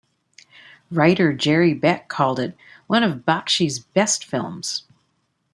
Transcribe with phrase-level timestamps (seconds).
[0.89, 2.57] Writer Jerry Beck called it
[2.87, 4.83] "one of Bakshi's best films".